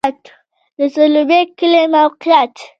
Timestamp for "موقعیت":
1.95-2.55